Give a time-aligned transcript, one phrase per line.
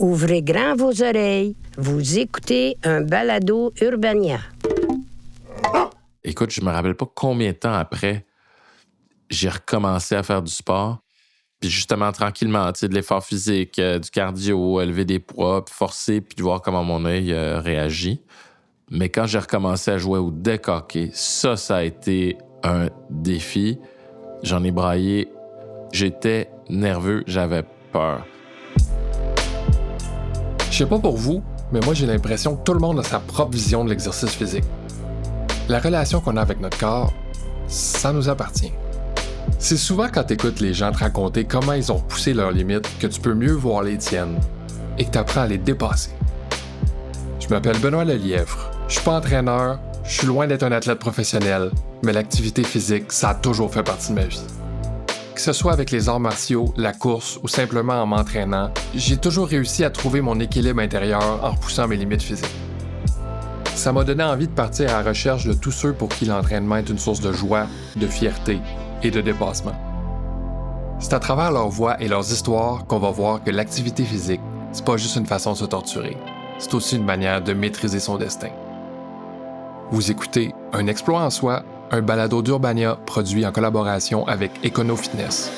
[0.00, 1.54] Ouvrez grand vos oreilles.
[1.76, 4.38] Vous écoutez un balado Urbania.
[6.24, 8.24] Écoute, je me rappelle pas combien de temps après
[9.28, 11.00] j'ai recommencé à faire du sport.
[11.60, 16.22] Puis justement, tranquillement, tu de l'effort physique, euh, du cardio, élever des poids, puis forcer,
[16.22, 18.22] puis de voir comment mon œil euh, réagit.
[18.90, 23.78] Mais quand j'ai recommencé à jouer au deck hockey, ça, ça a été un défi.
[24.42, 25.28] J'en ai braillé.
[25.92, 28.24] J'étais nerveux, j'avais peur.
[30.70, 31.42] Je sais pas pour vous,
[31.72, 34.64] mais moi j'ai l'impression que tout le monde a sa propre vision de l'exercice physique.
[35.68, 37.12] La relation qu'on a avec notre corps,
[37.66, 38.72] ça nous appartient.
[39.58, 42.88] C'est souvent quand tu écoutes les gens te raconter comment ils ont poussé leurs limites
[42.98, 44.38] que tu peux mieux voir les tiennes
[44.96, 46.12] et que tu apprends à les dépasser.
[47.40, 48.70] Je m'appelle Benoît Lelièvre.
[48.86, 53.30] Je suis pas entraîneur, je suis loin d'être un athlète professionnel, mais l'activité physique, ça
[53.30, 54.42] a toujours fait partie de ma vie.
[55.40, 59.48] Que ce soit avec les arts martiaux, la course ou simplement en m'entraînant, j'ai toujours
[59.48, 62.54] réussi à trouver mon équilibre intérieur en repoussant mes limites physiques.
[63.74, 66.76] Ça m'a donné envie de partir à la recherche de tous ceux pour qui l'entraînement
[66.76, 68.60] est une source de joie, de fierté
[69.02, 69.72] et de dépassement.
[70.98, 74.42] C'est à travers leurs voix et leurs histoires qu'on va voir que l'activité physique,
[74.72, 76.18] c'est pas juste une façon de se torturer,
[76.58, 78.50] c'est aussi une manière de maîtriser son destin.
[79.90, 85.50] Vous écoutez Un exploit en soi, un balado d'Urbania produit en collaboration avec Econo Fitness.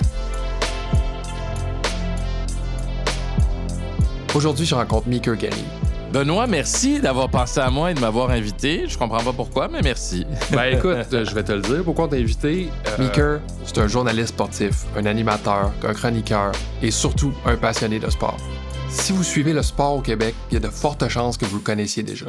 [4.34, 5.64] Aujourd'hui, je rencontre Meeker Gary.
[6.10, 8.84] Benoît, merci d'avoir pensé à moi et de m'avoir invité.
[8.86, 10.26] Je comprends pas pourquoi, mais merci.
[10.50, 11.84] Ben écoute, je vais te le dire.
[11.84, 12.68] Pourquoi on t'a invité?
[12.86, 18.10] Euh, Meeker, c'est un journaliste sportif, un animateur, un chroniqueur et surtout un passionné de
[18.10, 18.36] sport.
[18.88, 21.56] Si vous suivez le sport au Québec, il y a de fortes chances que vous
[21.56, 22.26] le connaissiez déjà.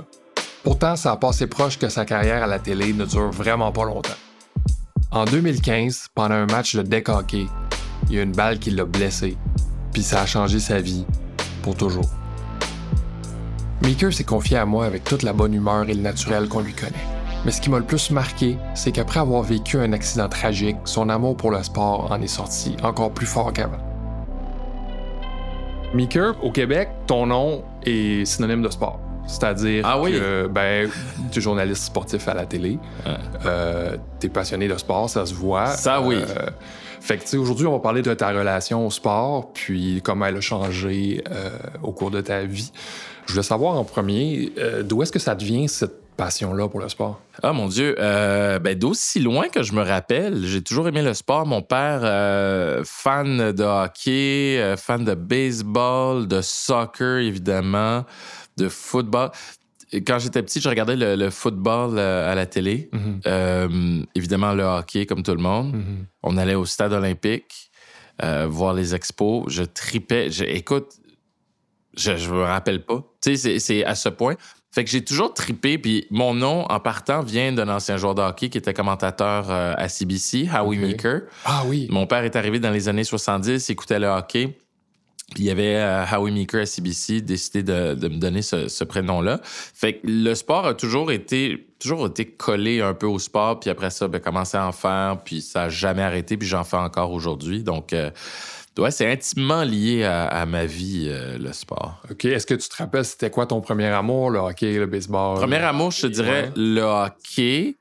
[0.63, 3.83] Pourtant, ça a passé proche que sa carrière à la télé ne dure vraiment pas
[3.83, 4.13] longtemps.
[5.11, 7.09] En 2015, pendant un match de deck
[8.09, 9.37] il y a une balle qui l'a blessé,
[9.91, 11.05] puis ça a changé sa vie
[11.61, 12.09] pour toujours.
[13.81, 16.73] Meeker s'est confié à moi avec toute la bonne humeur et le naturel qu'on lui
[16.73, 16.93] connaît.
[17.43, 21.09] Mais ce qui m'a le plus marqué, c'est qu'après avoir vécu un accident tragique, son
[21.09, 23.83] amour pour le sport en est sorti encore plus fort qu'avant.
[25.93, 28.99] Meeker, au Québec, ton nom est synonyme de sport.
[29.27, 30.13] C'est-à-dire Ah oui?
[30.13, 30.89] que ben,
[31.31, 32.77] tu es journaliste sportif à la télé,
[33.45, 35.67] euh, tu es passionné de sport, ça se voit.
[35.67, 36.15] Ça, oui.
[36.17, 36.49] Euh,
[36.99, 40.25] fait que, tu sais, aujourd'hui, on va parler de ta relation au sport, puis comment
[40.25, 41.49] elle a changé euh,
[41.81, 42.71] au cours de ta vie.
[43.25, 46.87] Je voulais savoir en premier, euh, d'où est-ce que ça devient cette passion-là pour le
[46.89, 47.19] sport?
[47.41, 51.13] Ah mon Dieu, euh, ben, d'aussi loin que je me rappelle, j'ai toujours aimé le
[51.13, 51.45] sport.
[51.45, 58.05] Mon père, euh, fan de hockey, fan de baseball, de soccer évidemment,
[58.57, 59.31] de football.
[60.07, 62.89] Quand j'étais petit, je regardais le, le football euh, à la télé.
[62.93, 63.21] Mhm.
[63.27, 65.73] Euh, évidemment, le hockey, comme tout le monde.
[65.75, 66.05] Mhm.
[66.23, 67.69] On allait au stade olympique,
[68.23, 69.45] euh, voir les expos.
[69.49, 70.31] Je tripais.
[70.31, 70.93] Je- écoute,
[71.95, 73.03] je, je me rappelle pas.
[73.21, 74.35] Tu sais, c'est- c'est à ce point.
[74.71, 78.23] Fait que j'ai toujours tripé, puis mon nom, en partant, vient d'un ancien joueur de
[78.23, 80.83] hockey qui était commentateur euh, à CBC, Howie Ok.
[80.83, 81.21] Meeker.
[81.45, 81.87] Ah oui.
[81.91, 84.57] Mon père est arrivé dans les années 70, il écoutait le hockey.
[85.33, 88.67] Puis il y avait euh, Howie Meeker à CBC, décidé de, de me donner ce,
[88.67, 89.39] ce prénom-là.
[89.43, 93.59] Fait que le sport a toujours été, toujours été collé un peu au sport.
[93.59, 95.17] Puis après ça, ben, commencé à en faire.
[95.25, 96.37] Puis ça n'a jamais arrêté.
[96.37, 97.63] Puis j'en fais encore aujourd'hui.
[97.63, 98.11] Donc, euh,
[98.77, 102.01] ouais, c'est intimement lié à, à ma vie, euh, le sport.
[102.11, 102.25] OK.
[102.25, 105.39] Est-ce que tu te rappelles, c'était quoi ton premier amour, le hockey, le baseball?
[105.39, 106.51] Premier amour, je te dirais Ouais.
[106.57, 107.75] le hockey,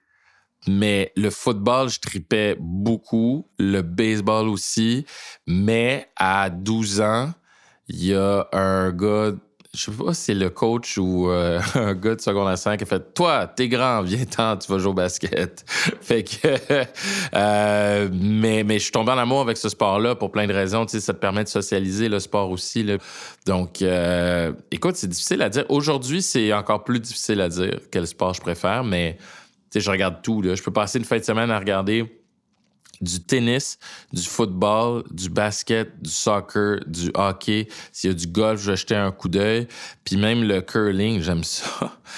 [0.67, 5.05] mais le football, je tripais beaucoup, le baseball aussi,
[5.47, 7.33] mais à 12 ans,
[7.89, 9.33] il y a un gars,
[9.75, 12.85] je sais pas si c'est le coach ou euh, un gars de secondaire 5 qui
[12.85, 15.65] a fait Toi, t'es grand, viens-t'en, tu vas jouer au basket.
[16.01, 16.57] fait que,
[17.35, 20.87] euh, mais, mais je suis tombé en amour avec ce sport-là pour plein de raisons.
[20.87, 22.87] Tu sais, ça te permet de socialiser le sport aussi.
[23.47, 25.65] Donc, euh, écoute, c'est difficile à dire.
[25.71, 29.19] Aujourd'hui, c'est encore plus difficile à dire quel sport je préfère, mais
[29.73, 30.43] sais, je regarde tout.
[30.43, 30.55] Là.
[30.55, 32.19] Je peux passer une fin de semaine à regarder
[33.01, 33.79] du tennis,
[34.13, 37.67] du football, du basket, du soccer, du hockey.
[37.91, 39.67] S'il y a du golf, je vais jeter un coup d'œil.
[40.05, 41.67] Puis même le curling, j'aime ça.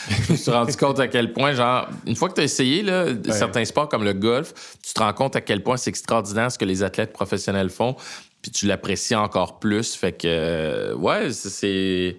[0.26, 2.82] je me suis rendu compte à quel point, genre, une fois que tu as essayé
[2.82, 4.52] là, certains sports comme le golf,
[4.86, 7.96] tu te rends compte à quel point c'est extraordinaire ce que les athlètes professionnels font.
[8.42, 9.94] Puis tu l'apprécies encore plus.
[9.94, 12.18] Fait que, euh, ouais, c'est-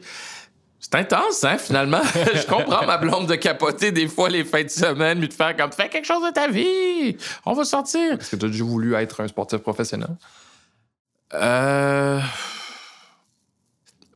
[0.91, 0.95] c'est.
[0.95, 2.01] Intense, hein, finalement.
[2.13, 5.55] je comprends ma blonde de capoter des fois les fins de semaine, puis de faire
[5.55, 7.17] comme fais quelque chose de ta vie.
[7.45, 8.13] On va sortir.
[8.13, 10.15] Est-ce que tu as déjà voulu être un sportif professionnel?
[11.33, 12.19] Euh...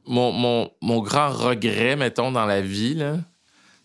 [0.06, 3.18] Mon, mon, mon grand regret, mettons, dans la vie, là,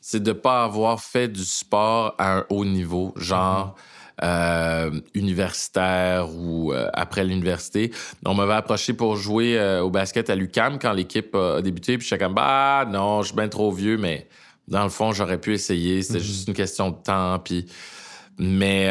[0.00, 3.12] c'est de ne pas avoir fait du sport à un haut niveau.
[3.16, 3.74] Genre,
[4.22, 7.90] euh, universitaire ou euh, après l'université.
[8.24, 11.98] On m'avait approché pour jouer euh, au basket à l'UCAM quand l'équipe a débuté.
[11.98, 14.28] Puis j'étais comme, bah non, je suis bien trop vieux, mais
[14.68, 16.02] dans le fond, j'aurais pu essayer.
[16.02, 16.24] C'était Mhm.
[16.24, 17.38] juste une question de temps.
[17.40, 17.66] Puis...
[18.38, 18.88] Mais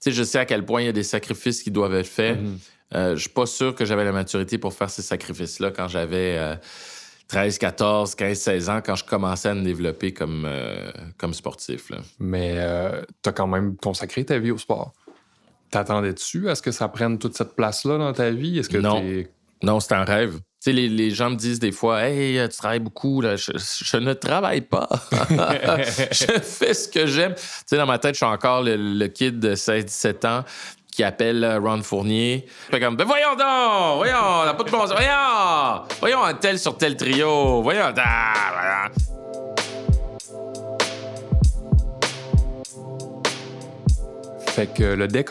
[0.00, 2.06] tu sais, je sais à quel point il y a des sacrifices qui doivent être
[2.06, 2.40] faits.
[2.40, 2.58] Mhm.
[2.94, 6.56] Euh, je suis pas sûr que j'avais la maturité pour faire ces sacrifices-là quand j'avais
[7.30, 11.88] 13, 14, 15, 16 ans, quand je commençais à me développer comme, euh, comme sportif.
[11.90, 11.98] Là.
[12.18, 14.92] Mais euh, t'as quand même consacré ta vie au sport.
[15.70, 18.58] T'attendais-tu à ce que ça prenne toute cette place-là dans ta vie?
[18.58, 19.00] Est-ce que Non.
[19.00, 19.30] t'es-
[19.62, 20.34] Non, c'est un rêve.
[20.38, 23.20] Tu sais, les, les gens me disent des fois, Hey, tu travailles beaucoup.
[23.20, 23.36] Là.
[23.36, 24.88] Je, je ne travaille pas.
[26.10, 27.34] je fais ce que j'aime.
[27.34, 30.44] Tu sais, dans ma tête, je suis encore le, le kid de 16-17 ans
[31.02, 32.46] appelle euh, Ron Fournier.
[32.70, 33.96] Fait comme, ben voyons donc!
[33.98, 34.84] Voyons, on n'a pas de bon.
[34.86, 35.82] Voyons!
[36.00, 37.62] Voyons un tel sur tel trio.
[37.62, 37.92] Voyons.
[37.96, 38.88] Ah, voilà.
[44.46, 45.30] Fait que le deck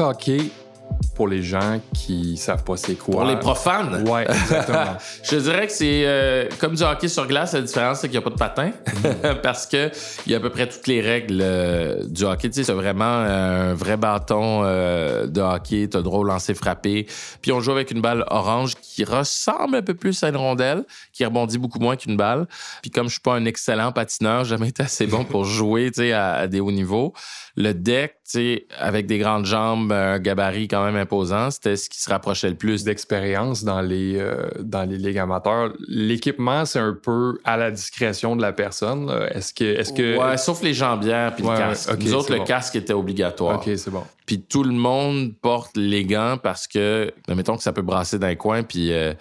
[1.19, 3.15] pour les gens qui savent pas c'est quoi.
[3.15, 4.07] Pour les profanes.
[4.07, 4.95] Ouais, exactement.
[5.23, 8.23] Je dirais que c'est euh, comme du hockey sur glace, la différence c'est qu'il n'y
[8.25, 8.71] a pas de patin
[9.43, 9.91] parce que
[10.25, 12.47] il y a à peu près toutes les règles euh, du hockey.
[12.47, 17.05] Tu sais, c'est vraiment un vrai bâton euh, de hockey, t'as droit au lancer frappé.
[17.41, 20.85] Puis on joue avec une balle orange qui ressemble un peu plus à une rondelle,
[21.11, 22.47] qui rebondit beaucoup moins qu'une balle.
[22.81, 25.91] Puis comme je suis pas un excellent patineur, j'ai jamais été assez bon pour jouer,
[25.91, 27.11] tu sais, à, à des hauts niveaux.
[27.57, 31.89] Le deck, tu sais, avec des grandes jambes, un gabarit quand même imposant, c'était ce
[31.89, 35.73] qui se rapprochait le plus d'expérience dans les euh, dans les ligues amateurs.
[35.87, 39.09] L'équipement, c'est un peu à la discrétion de la personne.
[39.31, 41.97] Est-ce que est-ce que Ouais, sauf les jambières puis Ouais, le casque.
[41.99, 42.43] Nous autres, le bon.
[42.45, 43.57] casque était obligatoire.
[43.57, 44.03] Ok, c'est bon.
[44.25, 48.35] Puis tout le monde porte les gants parce que, mettons que ça peut brasser d'un
[48.35, 49.13] coin, puis euh,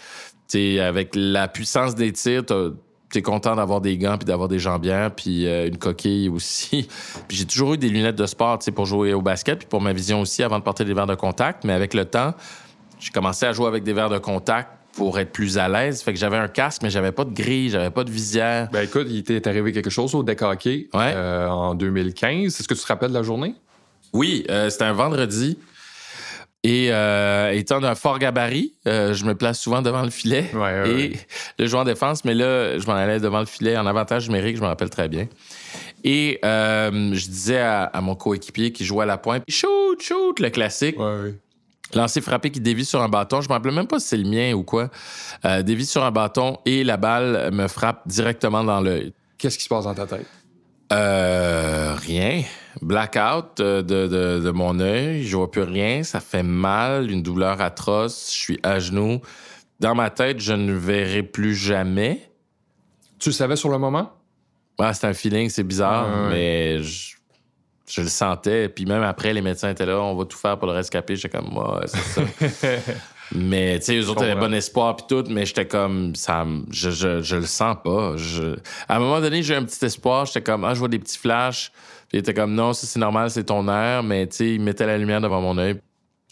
[0.54, 2.44] avec la puissance des tirs,
[3.10, 6.88] t'es content d'avoir des gants puis d'avoir des jambières puis euh, une coquille aussi.
[7.28, 9.92] puis j'ai toujours eu des lunettes de sport, pour jouer au basket puis pour ma
[9.92, 11.64] vision aussi avant de porter des verres de contact.
[11.64, 12.34] Mais avec le temps,
[13.00, 16.02] j'ai commencé à jouer avec des verres de contact pour être plus à l'aise.
[16.02, 18.68] Fait que j'avais un casque, mais j'avais pas de grille, j'avais pas de visière.
[18.72, 21.12] Ben écoute, il t'est arrivé quelque chose au deck hockey Ouais.
[21.14, 22.46] euh, en 2015.
[22.46, 23.54] Est-ce que tu te rappelles de la journée?
[24.12, 25.56] Oui, euh, c'était un vendredi.
[26.64, 30.50] Et euh, étant d'un fort gabarit, euh, je me place souvent devant le filet.
[30.52, 31.12] Ouais, ouais, et ouais.
[31.58, 34.56] le joueur en défense, mais là, je m'en allais devant le filet en avantage numérique,
[34.56, 35.28] je me rappelle très bien.
[36.02, 40.40] Et euh, je disais à, à mon coéquipier qui jouait à la pointe, shoot, shoot,
[40.40, 40.96] le classique.
[41.94, 43.40] Lancer frappé qui dévie sur un bâton.
[43.40, 44.90] Je me rappelle même pas si c'est le mien ou quoi.
[45.62, 49.14] Dévie sur un bâton et la balle me frappe directement dans l'œil.
[49.38, 50.26] Qu'est-ce qui se passe dans ta tête?
[50.92, 52.42] Euh, rien.
[52.80, 55.24] Blackout euh, de, de, de mon œil.
[55.24, 56.02] Je vois plus rien.
[56.02, 58.30] Ça fait mal, une douleur atroce.
[58.32, 59.20] Je suis à genoux.
[59.80, 62.30] Dans ma tête, je ne verrai plus jamais.
[63.18, 64.12] Tu le savais sur le moment?
[64.78, 66.28] Ah, c'est un feeling, c'est bizarre, Ouais, ouais.
[66.30, 67.16] mais je,
[67.88, 68.68] je le sentais.
[68.68, 71.16] Puis même après, les médecins étaient là, on va tout faire pour le rescaper.
[71.16, 72.22] J'étais comme, ouais, c'est ça.
[73.34, 76.90] mais tu sais, eux autres avaient bon espoir puis tout, mais j'étais comme, ça, je,
[76.90, 78.16] je, je le sens pas.
[78.16, 78.56] Je...
[78.88, 80.26] À un moment donné, j'ai eu un petit espoir.
[80.26, 81.70] J'étais comme, ah, je vois des petits flashs.
[82.08, 84.02] Puis il était comme, non, ça c'est normal, c'est ton air.
[84.02, 85.80] Mais tu sais, il mettait la lumière devant mon œil.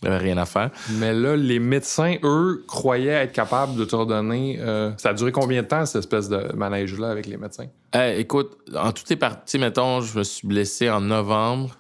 [0.03, 0.71] Il n'y avait rien à faire.
[0.91, 4.59] Mais là, les médecins, eux, croyaient être capables de te redonner.
[4.61, 7.69] euh, ça a duré combien de temps, cette espèce de manège-là avec les médecins?
[7.95, 11.79] Hey, écoute, en tout est parti, mettons, je me suis blessé en novembre.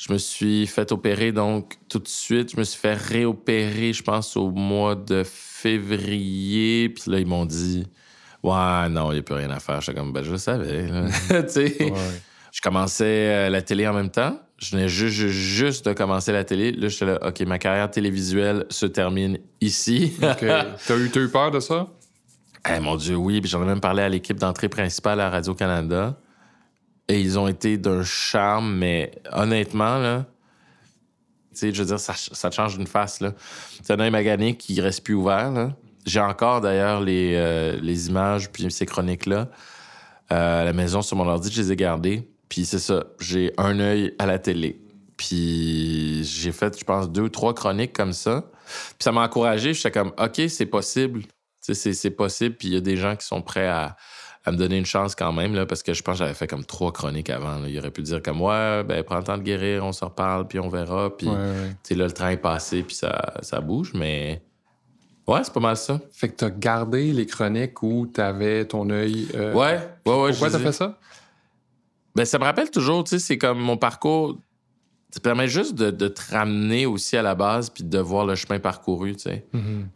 [0.00, 4.02] Je me suis fait opérer, donc tout de suite, je me suis fait réopérer, je
[4.02, 6.88] pense, au mois de février.
[6.88, 7.86] Puis là, ils m'ont dit,
[8.42, 9.82] ouais, non, il n'y a plus rien à faire.
[9.82, 10.86] J'étais comme, ben, je le savais.
[11.28, 11.92] tu sais,
[12.50, 14.40] je commençais euh, la télé en même temps.
[14.56, 16.72] Je venais juste, juste, de commencer la télé.
[16.72, 20.14] Là, j'étais là, OK, ma carrière télévisuelle se termine ici.
[20.22, 20.46] OK.
[20.86, 21.88] T'as eu, eu peur de ça?
[22.74, 23.42] Eh mon Dieu, oui.
[23.42, 26.16] Puis j'en ai même parlé à l'équipe d'entrée principale à Radio-Canada.
[27.10, 30.26] Et ils ont été d'un charme, mais honnêtement, là,
[31.60, 33.34] je veux dire, ça, ça change d'une face, là.
[33.82, 35.72] C'est un œil magané qui reste plus ouvert.
[36.06, 39.48] J'ai encore, d'ailleurs, les, euh, les images puis ces chroniques-là
[40.32, 42.28] euh, à la maison sur mon ordi, je les ai gardées.
[42.48, 44.80] Puis c'est ça, j'ai un œil à la télé.
[45.16, 48.44] Puis j'ai fait, je pense, deux ou trois chroniques comme ça.
[48.64, 49.74] Puis ça m'a encouragé.
[49.74, 51.22] J'étais comme, OK, c'est possible.
[51.60, 52.54] C'est- c'est possible.
[52.54, 53.96] Puis il y a des gens qui sont prêts à,
[54.44, 56.46] à me donner une chance quand même, là, parce que je pense que j'avais fait
[56.46, 57.58] comme trois chroniques avant.
[57.58, 57.68] là.
[57.68, 60.46] Il aurait pu dire comme, ouais, ben, prends le temps de guérir, on s'en reparle,
[60.48, 61.14] puis on verra.
[61.16, 61.68] Puis, Ouais, ouais.
[61.82, 64.40] tu sais, là, le train est passé, puis ça, ça bouge, mais
[65.28, 66.00] ouais, c'est pas mal ça.
[66.12, 69.28] Fait que t'as gardé les chroniques où t'avais ton œil.
[69.34, 70.30] euh, Ouais, ouais, ouais.
[70.30, 70.98] Pourquoi t'as fait ça?
[72.14, 74.38] Ben, ça me rappelle toujours, tu sais, c'est comme mon parcours.
[75.12, 78.36] Ça permet juste de, de te ramener aussi à la base puis de voir le
[78.36, 79.44] chemin parcouru, tu sais.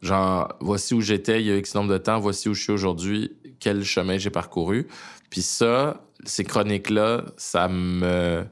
[0.02, 2.72] Genre, voici où j'étais il y a X nombre de temps, voici où je suis
[2.72, 3.30] aujourd'hui,
[3.60, 4.88] quel chemin j'ai parcouru.
[5.30, 8.44] Puis ça, ces chroniques-là, ça me.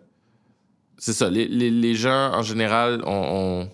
[0.98, 1.28] c'est ça.
[1.30, 3.68] Les, les- les gens, en général, on,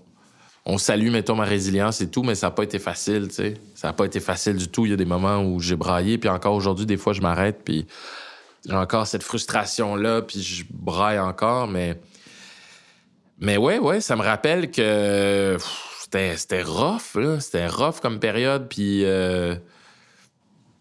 [0.67, 3.35] on, on salue, mettons, ma résilience et tout, mais ça n'a pas été facile, tu
[3.35, 3.55] sais.
[3.75, 4.87] Ça n'a pas été facile du tout.
[4.87, 7.61] Il y a des moments où j'ai braillé, puis encore aujourd'hui, des fois, je m'arrête,
[7.65, 7.87] puis
[8.67, 12.01] j'ai encore cette frustration-là, puis je braille encore, mais...
[13.41, 15.57] Mais ouais, ouais, ça me rappelle que
[16.37, 17.39] c'était rough, là.
[17.41, 19.05] C'était rough comme période, puis...
[19.05, 19.55] euh,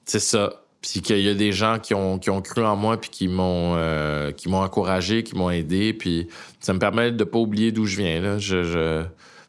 [0.06, 0.62] c'est ça.
[0.82, 3.28] Puis qu'il y a des gens qui ont, qui ont cru en moi puis qui
[3.28, 5.92] m'ont euh, qui m'ont encouragé, qui m'ont aidé.
[5.92, 6.28] Puis
[6.62, 8.22] ça me permet de pas oublier d'où je viens.
[8.22, 8.38] Là.
[8.38, 9.04] Je, je-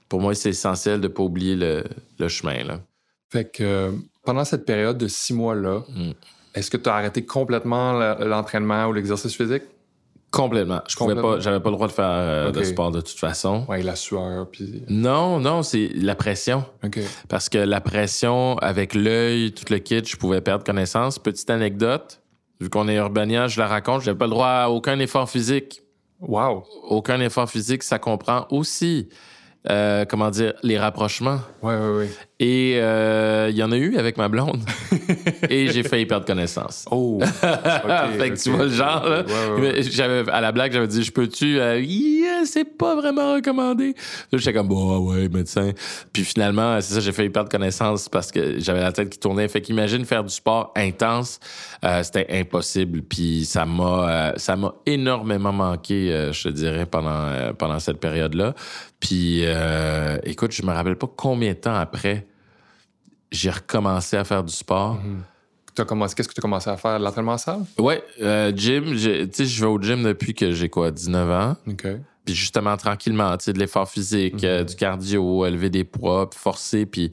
[0.09, 1.85] pour moi, c'est essentiel de pas oublier le,
[2.19, 2.65] le chemin.
[2.65, 2.81] Là.
[3.31, 3.93] Fait que euh,
[4.25, 6.11] pendant cette période de six mois-là, Mm.
[6.55, 9.63] est-ce que tu as arrêté complètement l'entraînement ou l'exercice physique?
[10.31, 10.83] Complètement.
[10.87, 13.65] Je pouvais pas, j'avais pas le droit de faire euh, de sport de toute façon.
[13.69, 14.85] Ouais, la sueur, puis...
[14.89, 16.65] Non, non, c'est la pression.
[16.85, 16.99] OK.
[17.29, 21.19] Parce que la pression, avec l'œil, tout le kit, je pouvais perdre connaissance.
[21.19, 22.21] Petite anecdote,
[22.61, 25.83] vu qu'on est urbanien, je la raconte, j'avais pas le droit à aucun effort physique.
[26.21, 26.65] Wow!
[26.89, 29.09] Aucun effort physique, ça comprend aussi,
[29.71, 31.41] euh, comment dire, les rapprochements.
[31.63, 32.11] Ouais, ouais, ouais.
[32.41, 34.63] Et euh, il y en a eu avec ma blonde.
[35.51, 36.85] Et j'ai failli perdre connaissance.
[36.89, 37.19] Oh!
[37.41, 39.25] fait que tu vois le genre, là.
[39.25, 39.73] Ouais, ouais, ouais.
[39.75, 41.59] Mais J'avais, à la blague, j'avais dit, je peux-tu?
[41.59, 43.95] Euh, Yeah, c'est pas vraiment recommandé.
[44.33, 45.73] J'étais comme, bon, ah ouais, médecin.
[46.13, 49.49] Puis finalement, c'est ça, j'ai failli perdre connaissance parce que j'avais la tête qui tournait.
[49.49, 51.41] Fait qu'imagine faire du sport intense,
[51.85, 53.03] euh, c'était impossible.
[53.03, 58.55] Puis ça m'a, ça m'a énormément manqué, je te dirais, pendant, pendant cette période-là.
[59.01, 59.43] Puis,
[60.23, 62.28] écoute, je me rappelle pas combien de temps après
[63.31, 64.99] j'ai recommencé à faire du sport.
[65.87, 66.17] Commencé...
[66.17, 66.99] Qu'est-ce que tu as commencé à faire?
[66.99, 67.61] L'entraînement en salle?
[67.79, 71.57] Ouais, euh, gym, tu sais, je vais au gym depuis que j'ai quoi, 19 ans.
[71.69, 71.87] OK.
[72.25, 76.39] Puis justement, tranquillement, tu sais, de l'effort physique, euh, du cardio, élever des poids, puis
[76.41, 77.13] forcer, puis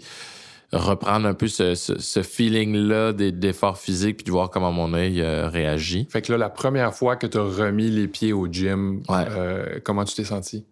[0.74, 5.22] reprendre un peu ce, ce- ce feeling-là d'effort physique, puis de voir comment mon œil
[5.22, 6.08] euh, réagit.
[6.10, 9.26] Fait que là, la première fois que tu as remis les pieds au gym, Ouais.
[9.30, 10.66] euh, comment tu t'es senti?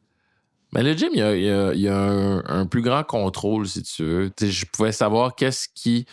[0.73, 2.81] Mais le gym, il y a, il y a- il y a un, un plus
[2.81, 4.31] grand contrôle, si tu veux.
[4.35, 6.05] Tu je pouvais savoir qu'est-ce qui.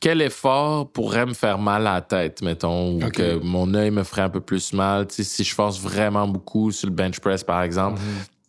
[0.00, 4.04] Quel effort pourrait me faire mal à la tête, mettons, ou que mon œil me
[4.04, 5.08] ferait un peu plus mal.
[5.08, 8.00] Tu si je force vraiment beaucoup sur le bench press, par exemple,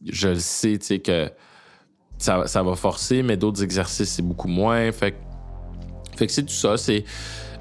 [0.05, 1.31] je le sais, tu sais, que
[2.19, 4.91] ça, ça va forcer, mais d'autres exercices, c'est beaucoup moins.
[4.91, 5.17] Fait, que-
[6.17, 6.77] fait que c'est tout ça.
[6.77, 7.03] C'est,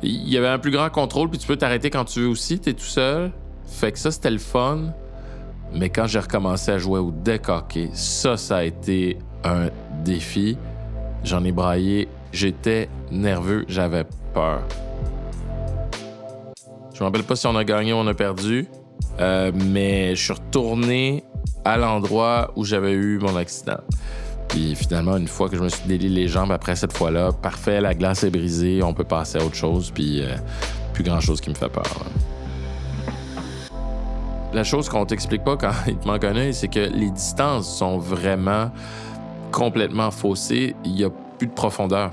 [0.02, 2.58] il y avait un plus grand contrôle, puis tu peux t'arrêter quand tu veux aussi,
[2.60, 3.32] t'es tout seul.
[3.66, 4.92] Fait que ça, c'était le fun.
[5.72, 9.68] Mais quand j'ai recommencé à jouer au deck hockey, ça, ça a été un
[10.04, 10.56] défi.
[11.24, 12.08] J'en ai braillé.
[12.32, 14.62] J'étais nerveux, j'avais peur.
[16.94, 18.66] Je me rappelle pas si on a gagné ou on a perdu,
[19.20, 21.24] euh, mais je suis retourné
[21.64, 23.78] à l'endroit où j'avais eu mon accident.
[24.48, 27.80] Puis finalement, une fois que je me suis délié les jambes après cette fois-là, parfait,
[27.80, 30.34] la glace est brisée, on peut passer à autre chose, puis euh,
[30.92, 31.84] plus grand-chose qui me fait peur.
[34.52, 37.76] La chose qu'on t'explique pas quand il te manque un œil, c'est que les distances
[37.76, 38.70] sont vraiment
[39.52, 40.74] complètement faussées.
[40.84, 42.12] Il n'y a plus de profondeur.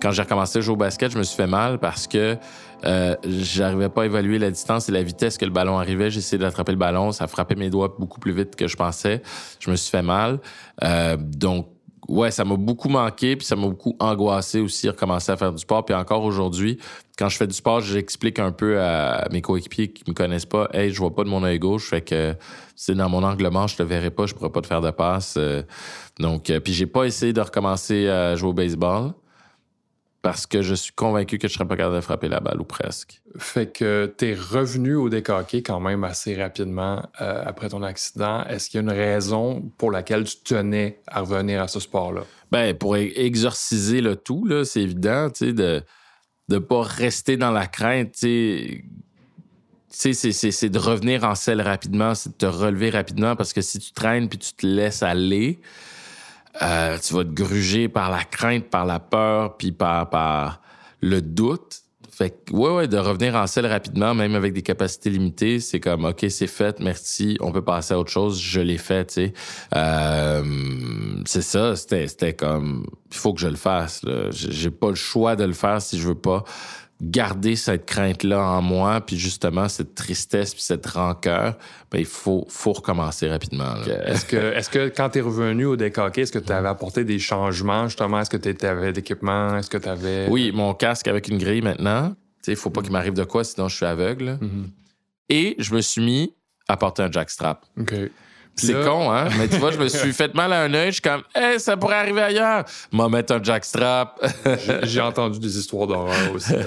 [0.00, 2.36] Quand j'ai recommencé à jouer au basket, je me suis fait mal parce que
[2.84, 6.10] euh, j'arrivais pas à évaluer la distance et la vitesse que le ballon arrivait.
[6.10, 9.22] J'ai essayé d'attraper le ballon, ça frappait mes doigts beaucoup plus vite que je pensais.
[9.60, 10.40] Je me suis fait mal.
[10.82, 11.68] Euh, donc,
[12.08, 15.58] ouais, ça m'a beaucoup manqué, puis ça m'a beaucoup angoissé aussi, recommencer à faire du
[15.58, 15.84] sport.
[15.84, 16.78] Puis encore aujourd'hui,
[17.18, 20.68] quand je fais du sport, j'explique un peu à mes coéquipiers qui me connaissent pas,
[20.72, 22.34] hey, je vois pas de mon œil gauche, fait que
[22.76, 24.90] c'est dans mon angle mort, je te verrai pas, je pourrais pas te faire de
[24.90, 25.34] passe.
[25.36, 25.62] Euh,
[26.18, 29.12] donc, euh, puis j'ai pas essayé de recommencer à jouer au baseball
[30.24, 32.64] parce que je suis convaincu que je serais pas capable de frapper la balle ou
[32.64, 33.20] presque.
[33.36, 38.42] Fait que tu es revenu au hockey quand même assez rapidement euh, après ton accident.
[38.44, 42.22] Est-ce qu'il y a une raison pour laquelle tu tenais à revenir à ce sport-là?
[42.50, 45.82] Ben, pour e- exorciser le tout, là, c'est évident, tu sais, de
[46.48, 48.82] ne pas rester dans la crainte, tu
[49.90, 50.14] sais.
[50.14, 53.92] C'est de revenir en selle rapidement, c'est de te relever rapidement parce que si tu
[53.92, 55.60] traînes puis tu te laisses aller,
[56.62, 60.60] euh, tu vas te gruger par la crainte, par la peur, puis par, par
[61.00, 61.80] le doute.
[62.10, 65.80] Fait que, ouais, ouais, de revenir en selle rapidement, même avec des capacités limitées, c'est
[65.80, 69.14] comme, OK, c'est fait, merci, on peut passer à autre chose, je l'ai fait, tu
[69.14, 69.32] sais.
[69.74, 70.44] Euh,
[71.26, 75.34] c'est ça, c'était c'était comme, il faut que je le fasse, j'ai pas le choix
[75.34, 76.44] de le faire si je veux pas
[77.00, 81.56] garder cette crainte-là en moi, puis justement, cette tristesse, puis cette rancœur,
[81.90, 83.74] ben, il faut, faut recommencer rapidement.
[83.84, 87.04] Est-ce que, est que quand tu es revenu au hockey, est-ce que tu avais apporté
[87.04, 88.20] des changements justement?
[88.20, 89.56] Est-ce que tu avais d'équipement?
[89.58, 90.28] Est-ce que tu avais.
[90.28, 92.14] Oui, mon casque avec une grille maintenant.
[92.46, 94.38] Il faut pas qu'il m'arrive de quoi, sinon je suis aveugle.
[94.40, 94.70] Mhm.
[95.30, 96.34] Et je me suis mis
[96.68, 97.64] à porter un jackstrap.
[97.78, 97.94] OK.
[98.56, 99.28] C'est Là- con, hein?
[99.38, 100.86] Mais tu vois, je me suis fait mal à un œil.
[100.88, 102.64] Je suis comme, hey, ça pourrait arriver ailleurs.
[102.92, 104.20] M'en mettre un jackstrap.
[104.84, 106.52] J'ai- entendu des histoires d'horreur aussi.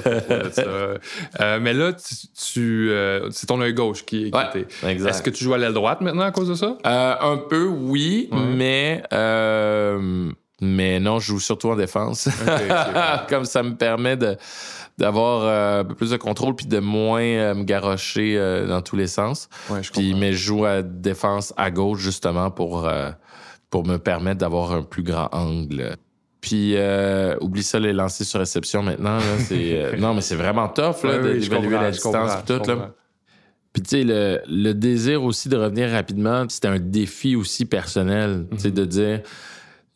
[1.39, 2.15] Euh, mais là, tu,
[2.53, 4.67] tu, euh, c'est ton œil gauche qui, qui Ouais, était.
[4.89, 5.09] exact.
[5.09, 6.77] Est-ce que tu joues à l'aile droite maintenant à cause de ça?
[6.85, 8.37] Euh, un peu, oui, Ouais.
[8.55, 10.29] mais, euh,
[10.61, 12.29] mais non, je joue surtout en défense.
[13.29, 14.37] Comme ça me permet de
[14.97, 18.81] d'avoir euh, un peu plus de contrôle puis de moins euh, me garrocher euh, dans
[18.81, 19.47] tous les sens.
[19.69, 22.89] Ouais, je Puis, mais je joue à défense à gauche justement pour,
[23.69, 25.97] pour me permettre d'avoir un plus grand angle.
[26.41, 26.75] Puis,
[27.41, 29.17] oublie ça, les lancers sur réception maintenant.
[29.17, 32.67] là, c'est, non, mais c'est vraiment tough là, Ouais, d'évaluer la distance et tout.
[32.67, 32.93] Là.
[33.73, 38.47] Puis, tu sais, le, le désir aussi de revenir rapidement, c'était un défi aussi personnel.
[38.51, 39.21] Tu sais, de dire,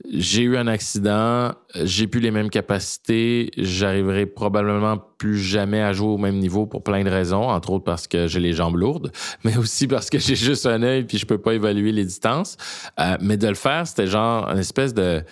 [0.10, 1.52] j'ai eu un accident,
[1.84, 6.84] j'ai plus les mêmes capacités, j'arriverai probablement plus jamais à jouer au même niveau pour
[6.84, 9.12] plein de raisons, entre autres parce que j'ai les jambes lourdes,
[9.44, 12.58] mais aussi parce que j'ai juste un œil puis je peux pas évaluer les distances.
[13.00, 15.24] Euh, mais de le faire, c'était genre une espèce de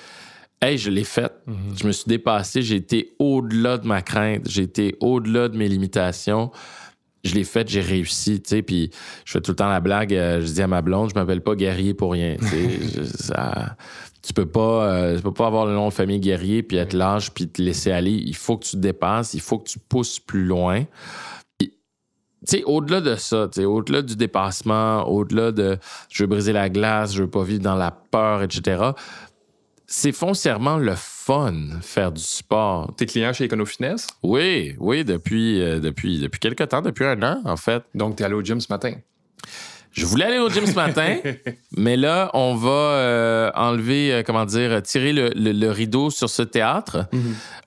[0.61, 1.31] Hey, je l'ai fait.
[1.77, 2.61] Je me suis dépassé.
[2.61, 4.41] J'ai été au-delà de ma crainte.
[4.45, 6.51] J'ai été au-delà de mes limitations.
[7.23, 8.61] Je l'ai fait, j'ai réussi, tu sais.
[8.61, 8.89] Puis
[9.23, 10.13] je fais tout le temps la blague.
[10.13, 12.35] euh, je dis à ma blonde, je m'appelle pas guerrier pour rien.
[12.37, 13.03] tu sais.
[13.23, 13.77] Ça-
[14.21, 16.93] tu peux pas, euh, tu peux pas avoir le nom de famille guerrier puis être
[16.93, 18.11] lâche puis te laisser aller.
[18.11, 19.33] Il faut que tu te dépasses.
[19.33, 20.85] Il faut que tu pousses plus loin.
[21.59, 21.67] Tu
[22.45, 25.77] sais, au-delà de ça, au-delà du dépassement, au-delà de
[26.09, 28.91] je veux briser la glace, je veux pas vivre dans la peur, etc.
[29.85, 32.93] C'est foncièrement le fun faire du sport.
[32.95, 37.41] T'es client chez Econofitness, Oui, oui, depuis, euh, depuis, depuis quelque temps, depuis un an,
[37.43, 37.83] en fait.
[37.93, 38.93] donc t'es allé au gym ce matin?
[39.91, 41.17] Je voulais aller au gym ce matin,
[41.77, 46.29] mais là, on va euh, enlever, euh, comment dire, tirer le, le- le rideau sur
[46.29, 47.07] ce théâtre.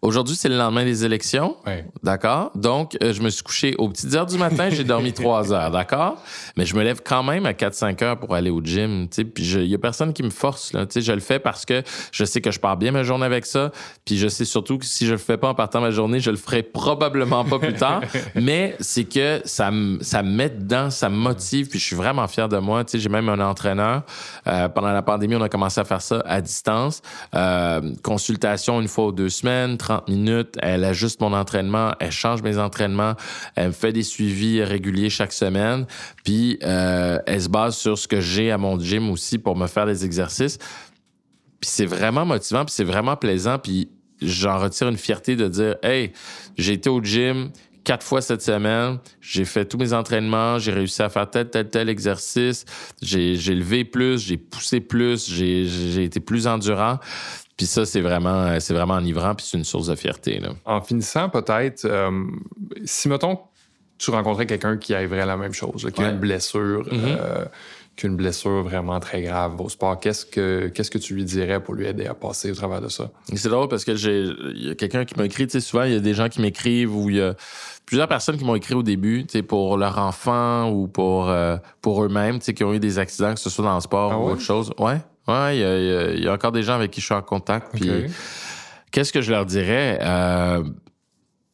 [0.03, 1.57] Aujourd'hui, c'est le lendemain des élections.
[1.67, 1.85] Ouais.
[2.03, 2.51] D'accord?
[2.55, 5.71] Donc, euh, je me suis couché aux petites heures du matin, j'ai dormi trois heures,
[5.71, 6.23] d'accord?
[6.57, 9.25] Mais je me lève quand même à 4-5 heures pour aller au gym, tu sais,
[9.25, 11.65] puis il y a personne qui me force, là, tu sais, je le fais parce
[11.65, 13.73] que je sais que je pars bien ma journée avec ça,
[14.05, 16.31] puis je sais surtout que si je le fais pas en partant ma journée, je
[16.31, 18.01] le ferai probablement pas plus tard,
[18.37, 21.97] mais c'est que ça me ça me met dedans, ça me motive, puis je suis
[21.97, 24.03] vraiment fier de moi, j'ai même un entraîneur.
[24.47, 27.03] Euh, pendant la pandémie, on a commencé à faire ça à distance,
[27.35, 32.43] Euh, consultation une fois ou deux semaines, 30 minutes, elle ajuste mon entraînement, elle change
[32.43, 33.15] mes entraînements,
[33.57, 35.87] elle me fait des suivis réguliers chaque semaine,
[36.25, 39.67] puis euh, elle se base sur ce que j'ai à mon gym aussi pour me
[39.67, 40.59] faire des exercices.
[41.61, 45.77] Puis c'est vraiment motivant, puis c'est vraiment plaisant, puis j'en retire une fierté de dire,
[45.83, 46.13] hey,
[46.57, 47.51] j'ai été au gym
[47.85, 51.69] quatre fois cette semaine, j'ai fait tous mes entraînements, j'ai réussi à faire tel, tel,
[51.69, 52.65] tel exercice,
[53.01, 56.99] j'ai levé plus, j'ai poussé plus, j'ai été plus endurant.
[57.57, 60.41] Puis ça, c'est vraiment, c'est vraiment enivrant, puis c'est une source de fierté.
[60.41, 60.51] Là.
[60.65, 62.11] En finissant, peut-être, euh,
[62.85, 63.39] si, mettons,
[63.99, 66.11] tu rencontrais quelqu'un qui arriverait à la même chose, là, qui a Ouais.
[66.13, 67.49] une blessure, euh, qui a
[68.03, 71.75] une blessure vraiment très grave au sport, qu'est-ce que, qu'est-ce que tu lui dirais pour
[71.75, 73.11] lui aider à passer au travers de ça?
[73.35, 74.25] C'est drôle parce que j'ai
[74.55, 76.29] il y a quelqu'un qui m'a écrit, tu sais, souvent, il y a des gens
[76.29, 77.35] qui m'écrivent ou il y a
[77.87, 81.57] plusieurs personnes qui m'ont écrit au début, tu sais, pour leur enfant ou pour, euh,
[81.81, 84.13] pour eux-mêmes, tu sais, qui ont eu des accidents, que ce soit dans le sport
[84.13, 84.73] Ah ou autre chose.
[84.79, 84.99] Ouais.
[85.29, 87.69] Ouais, il y a, il y encore des gens avec qui je suis en contact.
[87.75, 87.91] Puis
[88.91, 89.99] qu'est-ce que je leur dirais?
[90.03, 90.65] Euh,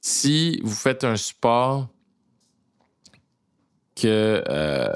[0.01, 1.89] si vous faites un sport
[4.01, 4.93] que, euh,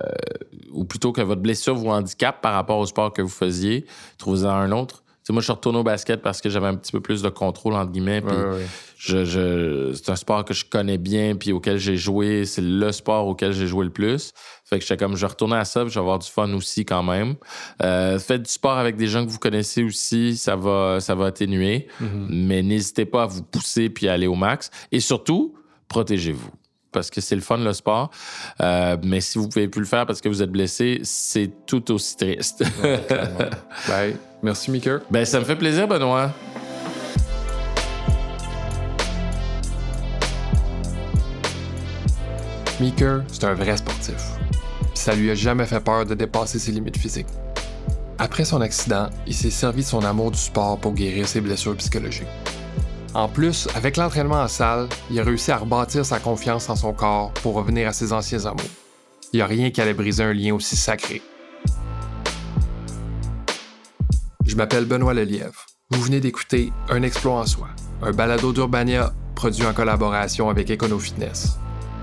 [0.73, 3.85] ou plutôt que votre blessure vous handicape par rapport au sport que vous faisiez,
[4.19, 5.03] trouvez-en un autre.
[5.31, 7.75] Moi, je suis retourné au basket parce que j'avais un petit peu plus de contrôle,
[7.75, 8.21] entre guillemets.
[8.21, 8.67] Puis Ouais, ouais.
[8.99, 12.45] je, je- c'est un sport que je connais bien, puis auquel j'ai joué.
[12.45, 14.33] C'est le sport auquel j'ai joué le plus.
[14.65, 16.53] Fait que j'étais comme, je vais retourner à ça, puis je vais avoir du fun
[16.55, 17.37] aussi quand même.
[17.83, 21.27] Euh, faites du sport avec des gens que vous connaissez aussi, ça va, ça va
[21.27, 21.87] atténuer.
[22.01, 22.27] Mhm.
[22.29, 24.71] Mais n'hésitez pas à vous pousser puis à aller au max.
[24.91, 25.55] Et surtout,
[25.87, 26.51] protégez-vous.
[26.93, 28.11] Parce que c'est le fun, le sport.
[28.61, 31.91] Euh, mais si vous pouvez plus le faire parce que vous êtes blessé, c'est tout
[31.91, 32.65] aussi triste.
[34.43, 34.99] Merci, Mika.
[35.11, 36.33] ben, ça me fait plaisir, Benoît.
[42.83, 44.17] Meeker, c'est un vrai sportif.
[44.95, 47.29] Ça lui a jamais fait peur de dépasser ses limites physiques.
[48.19, 51.77] Après son accident, il s'est servi de son amour du sport pour guérir ses blessures
[51.77, 52.27] psychologiques.
[53.15, 56.95] En plus, avec l'entraînement en salle, il a réussi à rebâtir sa confiance en son
[56.95, 58.63] corps pour revenir à ses anciens amours.
[59.33, 61.21] Il n'y a rien qui allait briser un lien aussi sacré.
[64.47, 65.67] Je m'appelle Benoît Lelièvre.
[65.91, 67.69] Vous venez d'écouter Un exploit en soi,
[68.03, 71.59] un balado d'Urbania produit en collaboration avec Econofitness.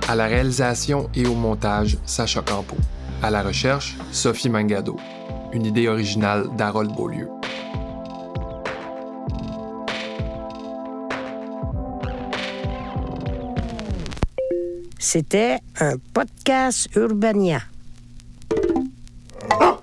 [0.07, 2.75] À la réalisation et au montage, Sacha Campo.
[3.23, 4.97] À la recherche, Sophie Mangado.
[5.53, 7.27] Une idée originale d'Harold Beaulieu.
[15.01, 17.61] C'était un podcast Urbania.
[19.49, 19.78] Ah!